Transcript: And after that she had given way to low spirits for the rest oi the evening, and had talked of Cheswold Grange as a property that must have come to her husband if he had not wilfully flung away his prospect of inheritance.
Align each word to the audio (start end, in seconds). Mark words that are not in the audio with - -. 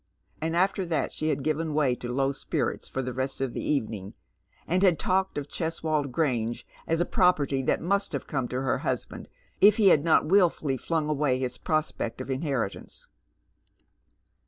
And 0.41 0.55
after 0.55 0.83
that 0.87 1.11
she 1.11 1.29
had 1.29 1.43
given 1.43 1.75
way 1.75 1.93
to 1.93 2.11
low 2.11 2.31
spirits 2.31 2.89
for 2.89 3.03
the 3.03 3.13
rest 3.13 3.39
oi 3.39 3.45
the 3.45 3.63
evening, 3.63 4.15
and 4.65 4.81
had 4.81 4.97
talked 4.97 5.37
of 5.37 5.47
Cheswold 5.47 6.11
Grange 6.11 6.65
as 6.87 6.99
a 6.99 7.05
property 7.05 7.61
that 7.61 7.83
must 7.83 8.11
have 8.13 8.25
come 8.25 8.47
to 8.47 8.61
her 8.61 8.79
husband 8.79 9.29
if 9.59 9.77
he 9.77 9.89
had 9.89 10.03
not 10.03 10.25
wilfully 10.25 10.75
flung 10.77 11.07
away 11.07 11.37
his 11.37 11.59
prospect 11.59 12.19
of 12.19 12.31
inheritance. 12.31 13.09